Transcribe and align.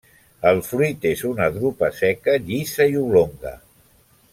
El 0.51 0.61
fruit 0.67 1.05
és 1.11 1.21
una 1.33 1.51
drupa 1.59 1.91
seca 2.01 2.37
llisa 2.49 2.93
i 2.95 3.01
oblonga. 3.07 3.57